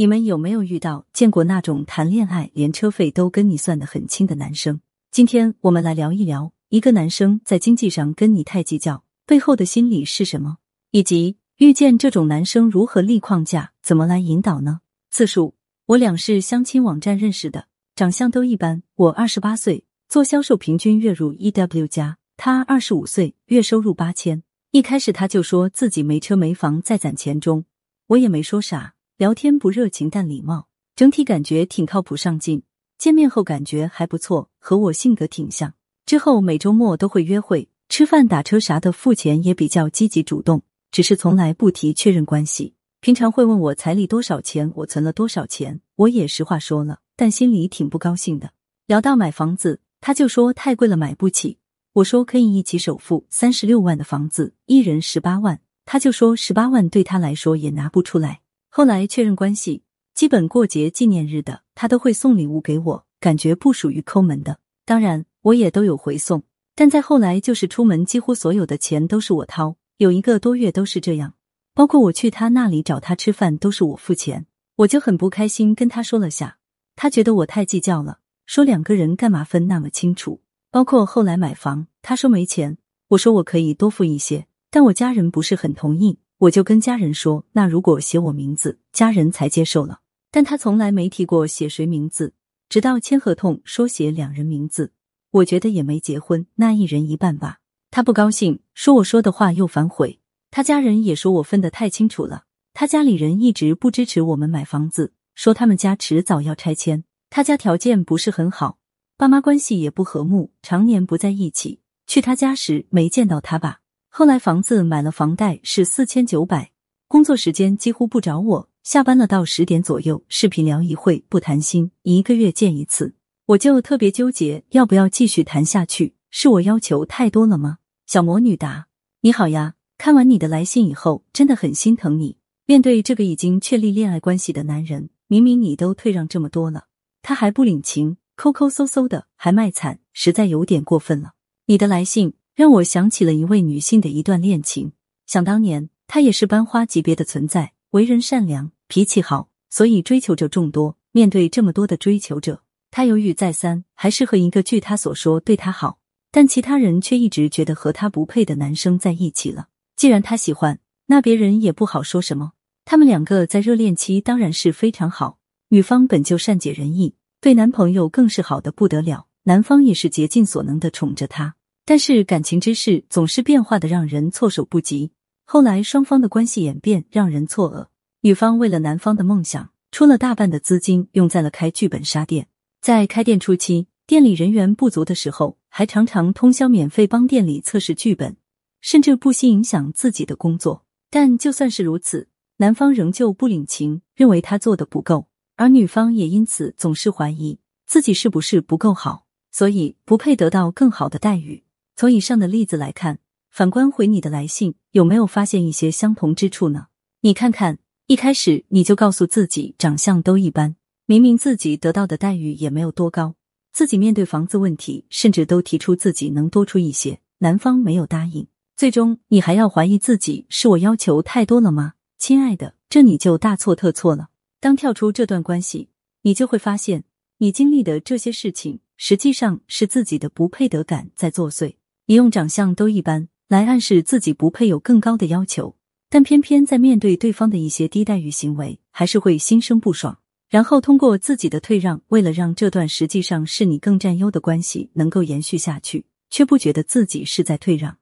[0.00, 4.80] 你们有没有遇到见过那种谈恋爱连车费都跟你算得很清的男生？
[5.10, 10.56] 今天我们来聊一聊，一个男生在经济上跟你太计较，背后的心理是什么，
[10.90, 14.80] 以及遇见这种男生如何立框架，怎么来引导呢？
[15.10, 15.54] 自述：
[15.84, 18.82] 我俩是相亲网站认识的，长相都一般。
[18.94, 24.42] 我二十八岁，做销售，平均月入一 W 加；他二十五岁，月收入八千。
[24.70, 27.66] 一开始他就说自己没车没房，在攒钱中，
[28.06, 28.94] 我也没说啥。
[29.20, 30.66] 聊天不热情但礼貌，
[30.96, 32.62] 整体感觉挺靠谱上进。
[32.96, 35.74] 见面后感觉还不错，和我性格挺像。
[36.06, 42.72] 之后每周末都会约会、吃饭、打车啥的，付钱也比较积极主动，只是从来不提确认关系。
[43.02, 48.52] 平常会问我彩礼多少钱，我存了多少钱，我也实话说了，但心里挺不高兴的。
[48.86, 51.58] 聊到买房子，他就说太贵了买不起。
[51.92, 58.40] 我说可以一起首付三十六万的房子，一人十八万，他就说十八万对他来说也拿不出来。
[58.72, 59.82] 后来确认关系，
[60.14, 64.60] 基本过节纪念日的他都会送礼物给我，感觉不属于抠门的。
[64.84, 66.44] 当然，我也都有回送。
[66.76, 71.34] 但在后来，就是出门几乎所有的钱都是我掏，有一个多月都是这样。
[71.74, 74.46] 包括我去他那里找他吃饭，都是我付钱。
[74.76, 76.58] 我就很不开心，跟他说了下，
[76.94, 80.42] 他觉得我太计较了，说两个人干嘛分那么清楚。
[80.70, 86.20] 包括后来买房，他说没钱，我说我可以多付一些，但我家人不是很同意。
[86.40, 90.00] 我就跟家人说，那如果写我名字，家人才接受了。
[90.30, 92.32] 但他从来没提过写谁名字，
[92.70, 94.92] 直到签合同说写两人名字，
[95.32, 97.58] 我觉得也没结婚，那一人一半吧。
[97.90, 100.18] 他不高兴，说我说的话又反悔。
[100.50, 102.44] 他家人也说我分得太清楚了。
[102.72, 107.04] 他家里人一直不支持我们买房子，说他们家迟早要拆迁。
[107.28, 108.78] 他家条件不是很好，
[109.18, 111.80] 爸妈关系也不和睦，常年不在一起。
[112.06, 113.79] 去他家时没见到他爸。
[114.12, 116.72] 后来房子买了，房贷是四千九百。
[117.06, 123.14] 工作时间几乎不找我，下班了到十点左右，视频聊一会，不谈心，一个月见一次。
[123.46, 126.16] 我就特别纠结，要不要继续谈下去？
[126.28, 127.78] 是我要求太多了吗？
[128.04, 128.88] 小魔女答：
[129.20, 132.36] 你好呀，看完你的来信以后，真的很心疼你。
[132.66, 136.86] 面对这个已经确立恋爱关系的男人，明明你都退让这么多了，
[137.22, 141.34] 他还不领情，抠抠搜搜的，还卖惨，实在有点过分了。
[141.66, 142.34] 你的来信。
[142.60, 144.92] 让我想起了一位女性的一段恋情。
[145.24, 150.98] 想当年，她也是班花级别的存在，为人善良，脾气好，所以追求者众多。
[151.12, 152.60] 面对这么多的追求者，
[152.90, 156.00] 她犹豫再三，还是和一个据她所说对她好，
[156.30, 159.68] 但其他人却一直觉得和她不配的男生在一起了。
[159.96, 162.52] 既然她喜欢，那别人也不好说什么。
[162.84, 165.38] 他们两个在热恋期当然是非常好，
[165.70, 171.54] 女方本就善解人意，对男朋友更是好的不得了，男方也是竭尽所能的宠着她。
[171.90, 175.10] 但是感情之事总是变化的，让人措手不及。
[175.44, 177.88] 后来双方的关系演变让人错愕。
[178.20, 182.46] 女方为了男方的梦想，出了大半的资金用在了开剧本杀店。
[182.80, 188.36] 在开店初期，店里人员不足的时候，还常常通宵免费帮店里测试剧本，
[188.80, 190.84] 甚至不惜影响自己的工作。
[191.10, 201.64] 但就算是如此，男方仍旧不领情，认为他做的不够，而女方也因此总是怀疑自己是不是不够好，所以不配得到更好的待遇。
[201.96, 203.18] 从以上的例子来看，
[203.50, 206.86] 反观回你的来信，有没有发现一些相同之处呢？
[207.20, 213.34] 你看看，一开始你就告诉自己长相都一般，明明自己得到的待遇也没有多高，
[213.72, 218.46] 自己面对房子问题，甚至都提出自己能多出一些，男方没有答应，
[218.76, 221.94] 最终你还要怀疑自己是我要求太多了吗？
[222.18, 224.28] 亲爱的，这你就大错特错了。
[224.60, 225.90] 当跳出这段关系，
[226.22, 227.04] 你就会发现，
[227.38, 231.76] 你经历的这些事情，实际上是自己的不配得感在作祟。
[232.10, 235.76] 你用长相都一般来暗示自己不配有更高的要求，
[236.08, 240.18] 但偏偏在面对对方的一些低待遇行为，还是会心生不爽。
[240.48, 247.98] 然后通过自己的退让，为了让这段实际上是你更占优的关系能够延续下去，却不觉得自己是在退让，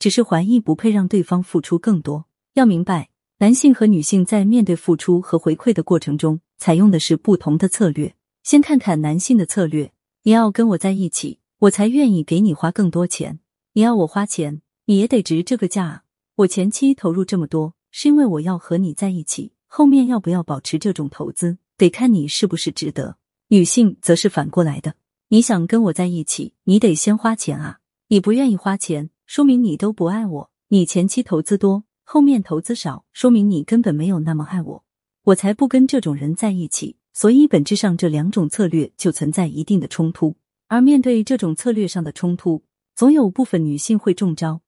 [0.00, 2.24] 只是怀疑不配让对方付出更多。
[2.54, 8.16] 要明白，男性和女性在面对付出和回馈的过程中，采用的是不同的策略。
[8.42, 9.92] 先看看男性的策略：
[10.24, 13.38] 你要跟我在一起，我才愿意给你花更多钱。
[13.74, 16.02] 你要我花钱，你也得值这个价啊！
[16.36, 23.16] 我前期投入这么多，是因为我要和你在一起，后面要不要保持这种投资，得看你是不是值得。
[23.48, 24.96] 女性则是反过来的，
[25.28, 27.78] 你想跟我在一起，你得先花钱啊！
[28.08, 30.50] 你不愿意花钱，说明你都不爱我。
[30.68, 34.84] 你前期投资多，后面投资少，说明你根本没有那么爱我。
[35.24, 36.96] 我才不跟这种人在一起。
[37.14, 40.36] 所以本质上这两种策略就存在一定的冲突，
[40.68, 42.62] 而面对这种策略上的冲突。
[42.94, 44.60] 总有部分女性会中招，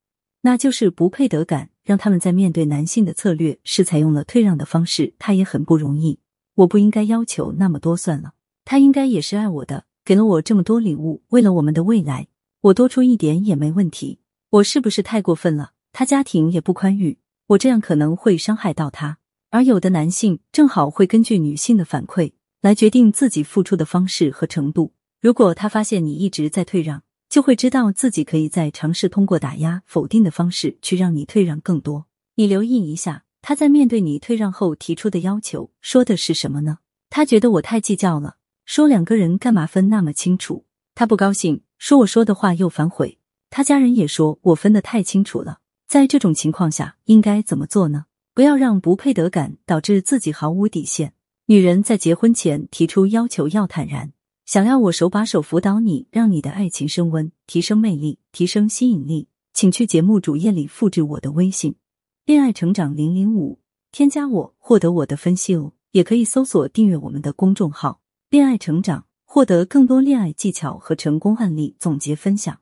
[0.43, 6.19] 那就是不配得感，让他们在面对男性的策略是采用了退让的方式，他也很不容易。
[6.55, 8.32] 我不应该要求那么多算了。
[8.65, 12.29] 他应该也是爱我的，给了我这么多礼物，为了我们的未来，
[12.62, 14.21] 我多出一点也没问题。
[14.50, 15.73] 我是不是太过分了？
[15.93, 17.19] 他家庭也不宽裕，
[17.49, 19.19] 我这样可能会伤害到他。
[19.50, 24.93] 而有的男性正好会根据女性的反馈来决定自己付出的方式和程度。
[25.21, 32.06] 如果他发现你一直在退让，就会知道自己可以在尝试通过打压、否定的方式去让你退让更多。
[32.37, 36.79] 你留意一下，他在面对你退让后提出的要求说的是什么呢？
[37.11, 38.37] 他觉得我太计较了。
[38.65, 40.65] 说两个人干嘛分那么清楚？
[40.94, 43.19] 他不高兴，说我说的话又反悔。
[43.50, 45.59] 他家人也说我分得太清楚了。
[45.87, 48.06] 在这种情况下，应该怎么做呢？
[48.32, 51.12] 不要让不配得感导致自己毫无底线。
[51.47, 54.12] 女人在结婚前提出要求要坦然，
[54.46, 61.76] 想要我手把手辅导你，让你的爱情升温，提升魅力，提升吸引力，请去节目主页里复制我的微信
[62.26, 63.61] “恋爱成长零零五”，
[63.91, 65.73] 添加我获得我的分析哦。
[65.93, 68.00] 也可以搜索订阅我们的公众号。
[68.29, 72.58] 恋爱成长，获得更多恋爱技巧和成功案例总结分享。